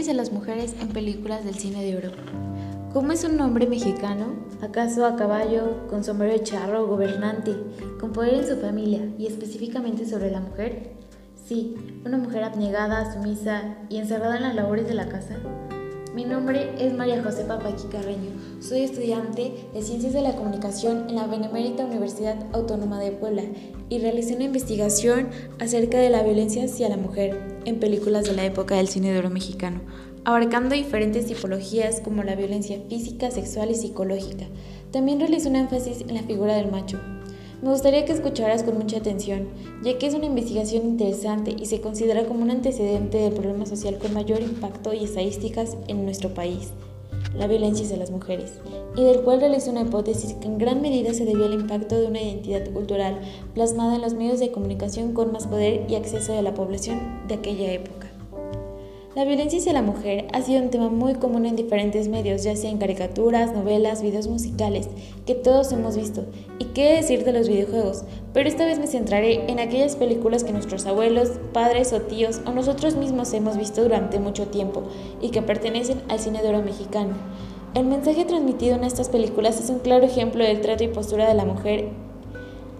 [0.00, 2.10] hacia las mujeres en películas del cine de oro.
[2.92, 4.26] ¿Cómo es un hombre mexicano?
[4.60, 7.54] ¿Acaso a caballo, con sombrero de charro, gobernante,
[7.98, 10.92] con poder en su familia y específicamente sobre la mujer?
[11.46, 11.74] Sí,
[12.04, 15.36] una mujer abnegada, sumisa y encerrada en las labores de la casa.
[16.14, 18.32] Mi nombre es María Josepa Paqui Carreño.
[18.60, 23.44] Soy estudiante de Ciencias de la Comunicación en la Benemérita Universidad Autónoma de Puebla
[23.88, 28.44] y realicé una investigación acerca de la violencia hacia la mujer en películas de la
[28.44, 29.80] época del cine de oro mexicano,
[30.26, 34.44] abarcando diferentes tipologías como la violencia física, sexual y psicológica.
[34.90, 37.00] También realicé un énfasis en la figura del macho,
[37.62, 39.46] me gustaría que escucharas con mucha atención,
[39.84, 43.98] ya que es una investigación interesante y se considera como un antecedente del problema social
[43.98, 46.70] con mayor impacto y estadísticas en nuestro país,
[47.36, 48.54] la violencia hacia las mujeres,
[48.96, 52.06] y del cual realizo una hipótesis que en gran medida se debió al impacto de
[52.06, 53.20] una identidad cultural
[53.54, 57.34] plasmada en los medios de comunicación con más poder y acceso de la población de
[57.34, 58.11] aquella época.
[59.14, 62.56] La violencia hacia la mujer ha sido un tema muy común en diferentes medios, ya
[62.56, 64.88] sea en caricaturas, novelas, videos musicales,
[65.26, 66.24] que todos hemos visto,
[66.58, 70.54] y qué decir de los videojuegos, pero esta vez me centraré en aquellas películas que
[70.54, 74.84] nuestros abuelos, padres o tíos o nosotros mismos hemos visto durante mucho tiempo
[75.20, 77.12] y que pertenecen al cine de mexicano.
[77.74, 81.34] El mensaje transmitido en estas películas es un claro ejemplo del trato y postura de
[81.34, 81.90] la mujer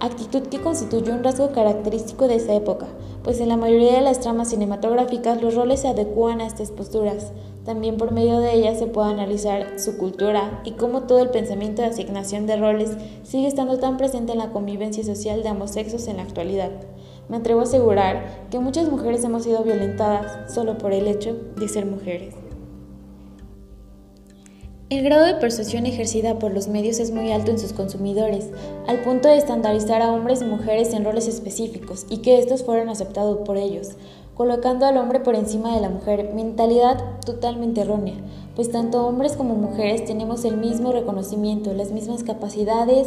[0.00, 2.86] actitud que constituyó un rasgo característico de esa época,
[3.22, 7.32] pues en la mayoría de las tramas cinematográficas los roles se adecuan a estas posturas.
[7.64, 11.82] También por medio de ellas se puede analizar su cultura y cómo todo el pensamiento
[11.82, 16.08] de asignación de roles sigue estando tan presente en la convivencia social de ambos sexos
[16.08, 16.70] en la actualidad.
[17.28, 21.68] Me atrevo a asegurar que muchas mujeres hemos sido violentadas solo por el hecho de
[21.68, 22.39] ser mujeres.
[24.90, 28.48] El grado de persuasión ejercida por los medios es muy alto en sus consumidores,
[28.88, 32.88] al punto de estandarizar a hombres y mujeres en roles específicos y que estos fueran
[32.88, 33.90] aceptados por ellos,
[34.34, 38.16] colocando al hombre por encima de la mujer, mentalidad totalmente errónea,
[38.56, 43.06] pues tanto hombres como mujeres tenemos el mismo reconocimiento, las mismas capacidades,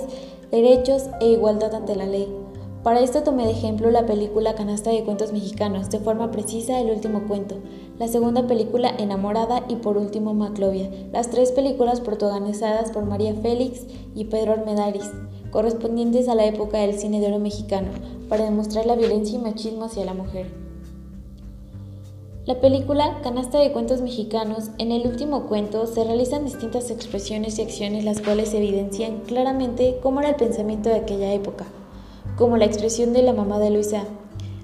[0.51, 2.42] derechos e igualdad ante la ley.
[2.83, 6.91] Para esto tomé de ejemplo la película Canasta de Cuentos Mexicanos, de forma precisa El
[6.91, 7.55] último cuento,
[7.97, 13.85] la segunda película Enamorada y por último Maclovia, las tres películas protagonizadas por María Félix
[14.15, 15.09] y Pedro Armedaris,
[15.49, 17.87] correspondientes a la época del cine de oro mexicano,
[18.27, 20.47] para demostrar la violencia y machismo hacia la mujer.
[22.45, 27.61] La película Canasta de Cuentos Mexicanos, en el último cuento se realizan distintas expresiones y
[27.61, 31.65] acciones las cuales evidencian claramente cómo era el pensamiento de aquella época
[32.37, 34.05] como la expresión de la mamá de Luisa,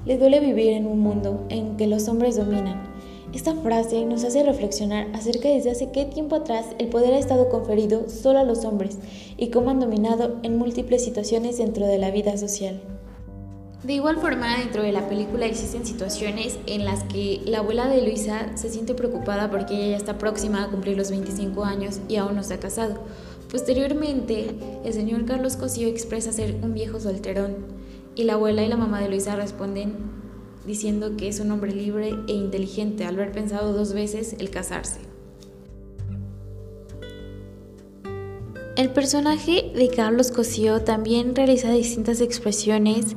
[0.05, 2.89] le duele vivir en un mundo en que los hombres dominan.
[3.33, 7.19] Esta frase nos hace reflexionar acerca de desde hace qué tiempo atrás el poder ha
[7.19, 8.97] estado conferido solo a los hombres
[9.37, 12.81] y cómo han dominado en múltiples situaciones dentro de la vida social.
[13.83, 18.01] De igual forma, dentro de la película existen situaciones en las que la abuela de
[18.01, 22.15] Luisa se siente preocupada porque ella ya está próxima a cumplir los 25 años y
[22.17, 22.95] aún no se ha casado
[23.49, 24.55] Posteriormente,
[24.85, 27.55] el señor Carlos Cosío expresa ser un viejo solterón
[28.15, 29.95] y la abuela y la mamá de Luisa responden
[30.67, 34.99] diciendo que es un hombre libre e inteligente al haber pensado dos veces el casarse.
[38.75, 43.15] El personaje de Carlos Cosío también realiza distintas expresiones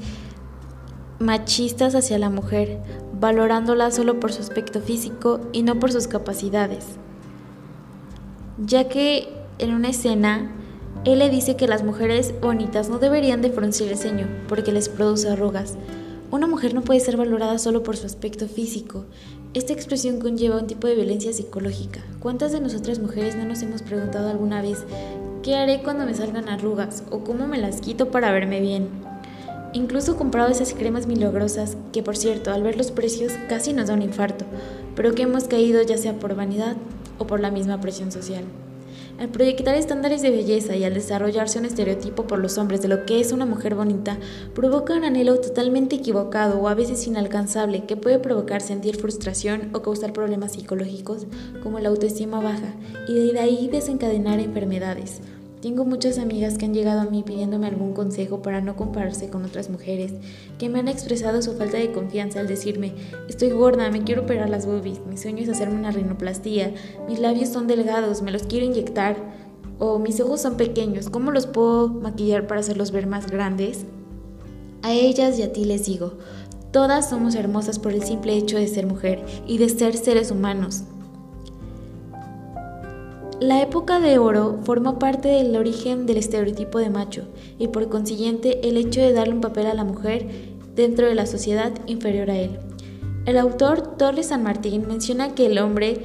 [1.19, 2.81] machistas hacia la mujer,
[3.20, 6.87] valorándola solo por su aspecto físico y no por sus capacidades,
[8.59, 10.50] ya que en una escena,
[11.05, 14.89] él le dice que las mujeres bonitas no deberían de fruncir el ceño porque les
[14.89, 15.77] produce arrugas.
[16.31, 19.05] Una mujer no puede ser valorada solo por su aspecto físico.
[19.55, 22.00] Esta expresión conlleva un tipo de violencia psicológica.
[22.21, 24.84] ¿Cuántas de nosotras mujeres no nos hemos preguntado alguna vez
[25.43, 28.89] qué haré cuando me salgan arrugas o cómo me las quito para verme bien?
[29.75, 33.94] Incluso comprado esas cremas milagrosas que por cierto al ver los precios casi nos da
[33.94, 34.44] un infarto,
[34.97, 36.77] pero que hemos caído ya sea por vanidad
[37.19, 38.44] o por la misma presión social.
[39.19, 43.05] Al proyectar estándares de belleza y al desarrollarse un estereotipo por los hombres de lo
[43.05, 44.19] que es una mujer bonita,
[44.55, 49.82] provoca un anhelo totalmente equivocado o a veces inalcanzable que puede provocar sentir frustración o
[49.82, 51.26] causar problemas psicológicos
[51.62, 52.75] como la autoestima baja
[53.06, 55.20] y de ahí desencadenar enfermedades.
[55.62, 59.44] Tengo muchas amigas que han llegado a mí pidiéndome algún consejo para no compararse con
[59.44, 60.12] otras mujeres,
[60.59, 62.94] que me han expresado su falta de confianza al decirme,
[63.29, 66.75] estoy gorda, me quiero operar las boobies, mi sueño es hacerme una rinoplastía,
[67.06, 69.17] mis labios son delgados, me los quiero inyectar,
[69.79, 73.87] o mis ojos son pequeños, ¿cómo los puedo maquillar para hacerlos ver más grandes?
[74.82, 76.14] A ellas y a ti les digo,
[76.73, 80.82] todas somos hermosas por el simple hecho de ser mujer y de ser seres humanos.
[83.43, 87.27] La época de oro forma parte del origen del estereotipo de macho
[87.59, 90.29] y por consiguiente el hecho de darle un papel a la mujer
[90.77, 92.61] dentro de la sociedad inferior a él.
[93.27, 96.03] El autor Torres San Martín menciona que el hombre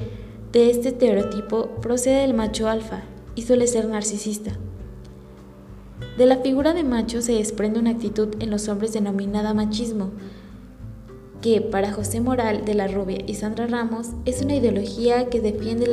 [0.50, 3.02] de este estereotipo procede del macho alfa
[3.36, 4.58] y suele ser narcisista.
[6.16, 10.10] De la figura de macho se desprende una actitud en los hombres denominada machismo,
[11.40, 15.88] que para José Moral de la Rubia y Sandra Ramos es una ideología que defiende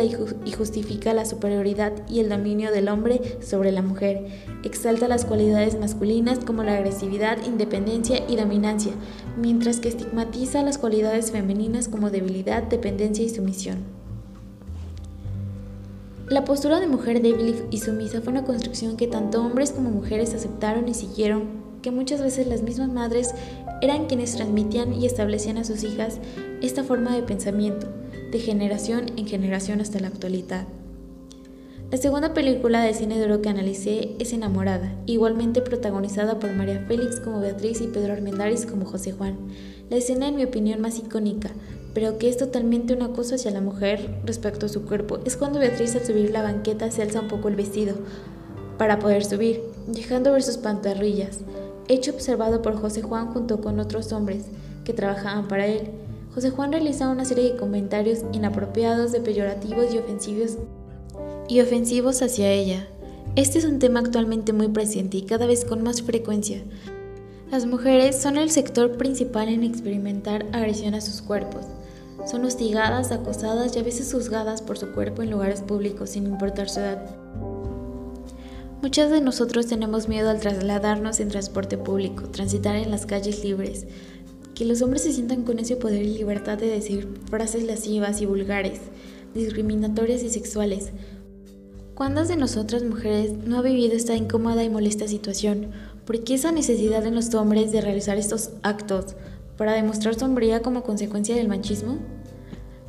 [0.45, 4.25] y justifica la superioridad y el dominio del hombre sobre la mujer.
[4.63, 8.93] Exalta las cualidades masculinas como la agresividad, independencia y dominancia,
[9.37, 13.83] mientras que estigmatiza las cualidades femeninas como debilidad, dependencia y sumisión.
[16.27, 20.33] La postura de mujer débil y sumisa fue una construcción que tanto hombres como mujeres
[20.33, 23.35] aceptaron y siguieron que muchas veces las mismas madres
[23.81, 26.19] eran quienes transmitían y establecían a sus hijas
[26.61, 27.87] esta forma de pensamiento,
[28.31, 30.67] de generación en generación hasta la actualidad.
[31.91, 37.19] La segunda película de cine de que analicé es Enamorada, igualmente protagonizada por María Félix
[37.19, 39.37] como Beatriz y Pedro Armendáriz como José Juan.
[39.89, 41.51] La escena en mi opinión más icónica,
[41.93, 45.59] pero que es totalmente un acoso hacia la mujer respecto a su cuerpo, es cuando
[45.59, 47.95] Beatriz al subir la banqueta se alza un poco el vestido
[48.79, 51.39] para poder subir, dejando ver sus pantorrillas
[51.87, 54.45] hecho observado por José Juan junto con otros hombres
[54.83, 55.89] que trabajaban para él.
[56.33, 60.57] José Juan realiza una serie de comentarios inapropiados, de peyorativos y ofensivos,
[61.47, 62.87] y ofensivos hacia ella.
[63.35, 66.63] Este es un tema actualmente muy presente y cada vez con más frecuencia.
[67.51, 71.65] Las mujeres son el sector principal en experimentar agresión a sus cuerpos.
[72.25, 76.69] Son hostigadas, acosadas y a veces juzgadas por su cuerpo en lugares públicos sin importar
[76.69, 77.15] su edad.
[78.85, 83.87] Muchas de nosotros tenemos miedo al trasladarnos en transporte público, transitar en las calles libres,
[84.53, 88.27] que los hombres se sientan con ese poder y libertad de decir frases lascivas y
[88.27, 88.81] vulgares,
[89.33, 90.91] discriminatorias y sexuales.
[91.95, 95.71] ¿Cuántas de nosotras mujeres no ha vivido esta incómoda y molesta situación?
[96.05, 99.15] ¿Por qué esa necesidad en los hombres de realizar estos actos
[99.57, 101.97] para demostrar sombría como consecuencia del machismo?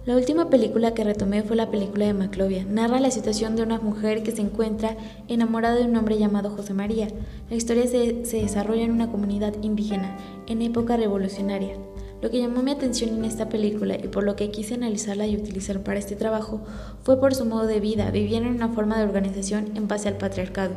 [0.06, 2.64] La última película que retomé fue la película de Maclovia.
[2.64, 6.75] Narra la situación de una mujer que se encuentra enamorada de un hombre llamado José
[6.75, 7.08] María.
[7.50, 10.17] La historia se, desarrolla en una comunidad indígena,
[10.47, 11.75] en época revolucionaria.
[12.23, 15.37] Lo que llamó mi atención en esta película y por lo que quise analizarla y
[15.37, 16.61] utilizar para este trabajo
[17.02, 18.12] fue por su modo de vida.
[18.12, 20.75] Vivían en una forma de organización en base al patriarcado,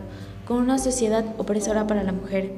[0.48, 2.56] con una sociedad opresora para la mujer.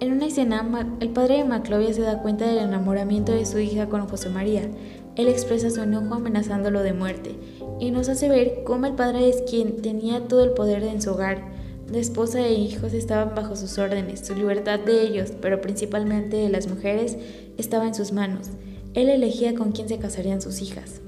[0.00, 0.64] En una escena,
[1.00, 4.62] el padre de Maclovia se da cuenta del enamoramiento de su hija con José María.
[5.18, 7.34] Él expresa su enojo amenazándolo de muerte
[7.80, 11.10] y nos hace ver cómo el padre es quien tenía todo el poder en su
[11.10, 11.42] hogar.
[11.90, 16.48] La esposa e hijos estaban bajo sus órdenes, su libertad de ellos, pero principalmente de
[16.50, 17.16] las mujeres,
[17.56, 18.50] estaba en sus manos.
[18.94, 21.00] Él elegía con quién se casarían sus hijas.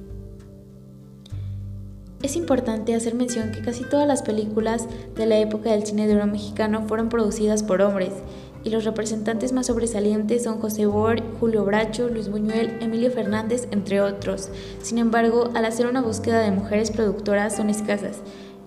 [2.21, 6.17] Es importante hacer mención que casi todas las películas de la época del cine de
[6.17, 8.13] oro mexicano fueron producidas por hombres
[8.63, 14.01] y los representantes más sobresalientes son José Bor, Julio Bracho, Luis Buñuel, Emilio Fernández, entre
[14.01, 14.51] otros.
[14.83, 18.19] Sin embargo, al hacer una búsqueda de mujeres productoras son escasas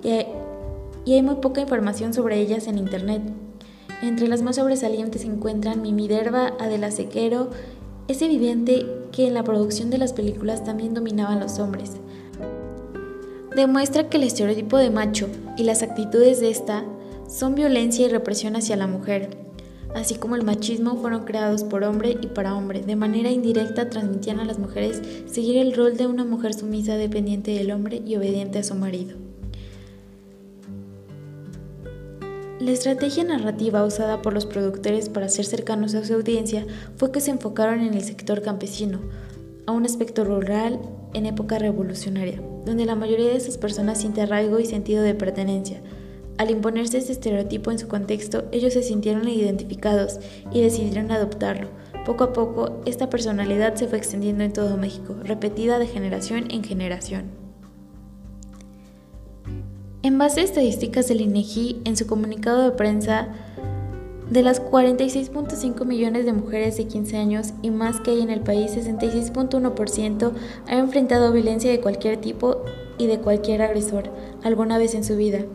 [0.03, 3.21] y hay, muy poca información sobre ellas en Internet.
[4.01, 7.49] Entre las más sobresalientes se encuentran Mimi Derba, Adela Sequero.
[8.07, 11.91] Es evidente que en la producción de las películas también dominaban los hombres.
[13.55, 16.83] Demuestra que el estereotipo de macho y las actitudes de esta
[17.29, 19.37] son violencia y represión hacia la mujer
[19.95, 22.81] así como el machismo, fueron creados por hombre y para hombre.
[22.81, 27.51] De manera indirecta transmitían a las mujeres seguir el rol de una mujer sumisa dependiente
[27.51, 29.17] del hombre y obediente a su marido.
[32.59, 37.19] La estrategia narrativa usada por los productores para ser cercanos a su audiencia fue que
[37.19, 38.99] se enfocaron en el sector campesino,
[39.65, 40.79] a un aspecto rural
[41.13, 45.81] en época revolucionaria, donde la mayoría de esas personas siente arraigo y sentido de pertenencia,
[46.37, 50.19] al imponerse este estereotipo en su contexto, ellos se sintieron identificados
[50.51, 51.69] y decidieron adoptarlo.
[52.05, 56.63] Poco a poco, esta personalidad se fue extendiendo en todo México, repetida de generación en
[56.63, 57.31] generación.
[60.01, 63.29] En base a estadísticas del INEGI, en su comunicado de prensa,
[64.29, 68.41] de las 46.5 millones de mujeres de 15 años y más que hay en el
[68.41, 70.33] país, 66.1%
[70.67, 72.65] ha enfrentado violencia de cualquier tipo
[72.97, 74.09] y de cualquier agresor
[74.43, 75.45] alguna vez en su vida.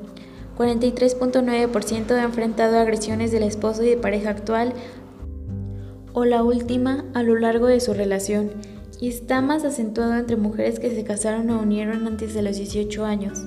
[0.58, 4.72] 43.9% ha enfrentado agresiones del esposo y de pareja actual
[6.12, 8.50] o la última a lo largo de su relación
[9.00, 13.04] y está más acentuado entre mujeres que se casaron o unieron antes de los 18
[13.04, 13.44] años.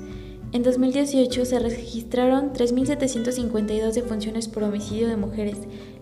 [0.53, 5.57] En 2018 se registraron 3.752 defunciones por homicidio de mujeres,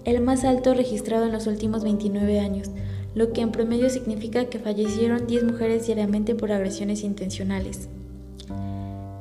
[0.05, 2.69] el más alto registrado en los últimos 29 años,
[3.15, 7.89] lo que en promedio significa que fallecieron 10 mujeres diariamente por agresiones intencionales.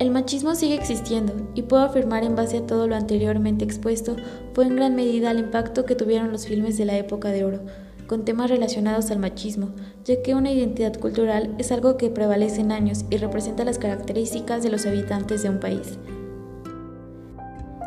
[0.08, 4.16] El machismo sigue existiendo y puedo afirmar en base a todo lo anteriormente expuesto
[4.54, 7.60] fue en gran medida el impacto que tuvieron los filmes de la época de oro.
[8.06, 9.68] con temas relacionados al machismo,
[10.06, 14.62] ya que una identidad cultural es algo que prevalece en años y representa las características
[14.62, 15.98] de los habitantes de un país.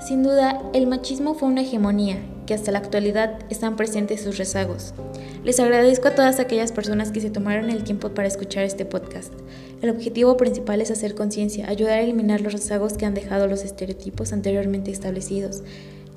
[0.07, 4.93] Sin duda, el machismo fue una hegemonía que hasta la actualidad están presentes sus rezagos.
[5.43, 9.33] Les agradezco a todas aquellas personas que se tomaron el tiempo para escuchar este podcast.
[9.81, 13.63] El objetivo principal es hacer conciencia, ayudar a eliminar los rezagos que han dejado los
[13.63, 15.63] estereotipos anteriormente establecidos.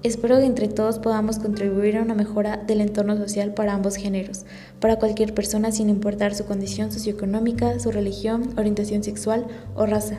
[0.05, 4.45] Espero que entre todos podamos contribuir a una mejora del entorno social para ambos géneros,
[4.79, 10.19] para cualquier persona sin importar su condición socioeconómica, su religión, orientación sexual o raza.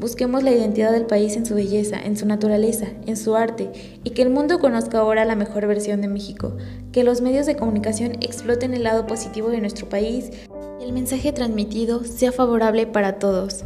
[0.00, 3.70] Busquemos la identidad del país en su belleza, en su naturaleza, en su arte,
[4.02, 6.56] y que el mundo conozca ahora la mejor versión de México,
[6.90, 10.32] que los medios de comunicación exploten el lado positivo de nuestro país
[10.80, 13.62] y el mensaje transmitido sea favorable para todos.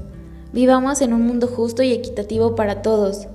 [0.53, 3.29] Vivamos en un mundo justo y equitativo para todos.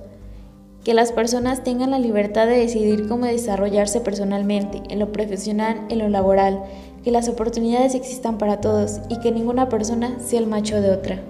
[0.84, 5.98] Que las personas tengan la libertad de decidir cómo desarrollarse personalmente, en lo profesional, en
[5.98, 6.62] lo laboral,
[7.04, 11.20] que las oportunidades existan para todos y que ninguna persona sea el macho de otra.